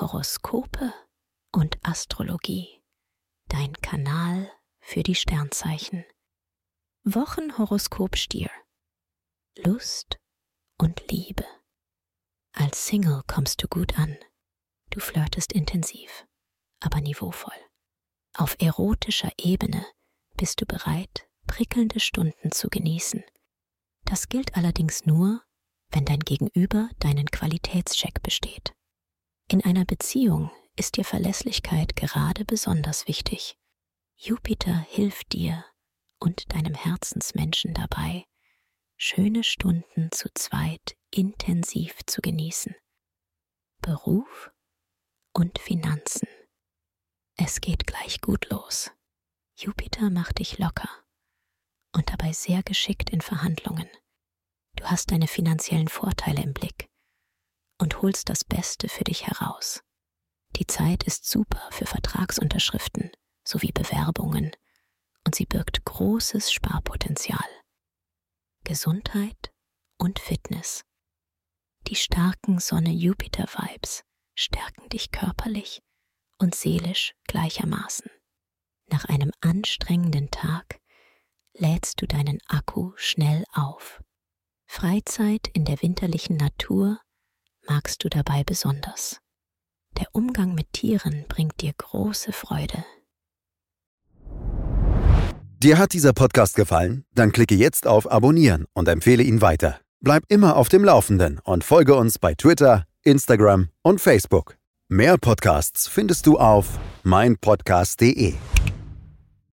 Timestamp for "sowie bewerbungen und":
63.44-65.34